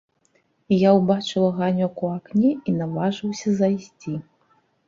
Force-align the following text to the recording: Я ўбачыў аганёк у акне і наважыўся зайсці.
Я 0.89 0.93
ўбачыў 0.99 1.45
аганёк 1.51 2.01
у 2.07 2.11
акне 2.15 2.51
і 2.73 2.75
наважыўся 2.81 3.55
зайсці. 3.61 4.19